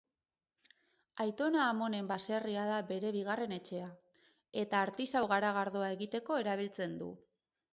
[1.25, 3.91] Aitona-amonen baserria da bere bigarren etxea,
[4.63, 7.13] eta artisau-garagardoa egiteko erabiltzen du.